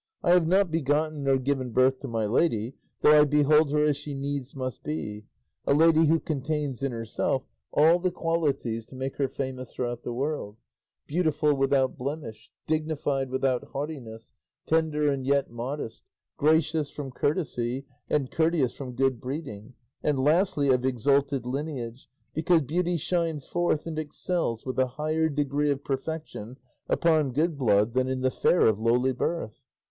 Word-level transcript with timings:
I 0.23 0.31
have 0.31 0.47
not 0.47 0.71
begotten 0.71 1.25
nor 1.25 1.37
given 1.37 1.69
birth 1.69 1.99
to 1.99 2.07
my 2.07 2.25
lady, 2.25 2.73
though 3.01 3.21
I 3.21 3.23
behold 3.23 3.69
her 3.71 3.83
as 3.85 3.97
she 3.97 4.15
needs 4.15 4.55
must 4.55 4.81
be, 4.81 5.25
a 5.67 5.75
lady 5.75 6.07
who 6.07 6.19
contains 6.19 6.81
in 6.81 6.91
herself 6.91 7.43
all 7.71 7.99
the 7.99 8.09
qualities 8.09 8.83
to 8.87 8.95
make 8.95 9.17
her 9.17 9.27
famous 9.27 9.71
throughout 9.71 10.01
the 10.01 10.11
world, 10.11 10.57
beautiful 11.05 11.53
without 11.53 11.99
blemish, 11.99 12.49
dignified 12.65 13.29
without 13.29 13.63
haughtiness, 13.73 14.33
tender 14.65 15.07
and 15.07 15.27
yet 15.27 15.51
modest, 15.51 16.01
gracious 16.35 16.89
from 16.89 17.11
courtesy 17.11 17.85
and 18.09 18.31
courteous 18.31 18.73
from 18.73 18.93
good 18.95 19.21
breeding, 19.21 19.75
and 20.01 20.17
lastly, 20.17 20.69
of 20.69 20.83
exalted 20.83 21.45
lineage, 21.45 22.09
because 22.33 22.63
beauty 22.63 22.97
shines 22.97 23.45
forth 23.45 23.85
and 23.85 23.99
excels 23.99 24.65
with 24.65 24.79
a 24.79 24.87
higher 24.97 25.29
degree 25.29 25.69
of 25.69 25.83
perfection 25.83 26.57
upon 26.89 27.31
good 27.31 27.55
blood 27.55 27.93
than 27.93 28.07
in 28.07 28.21
the 28.21 28.31
fair 28.31 28.61
of 28.65 28.79
lowly 28.79 29.11
birth." 29.13 29.59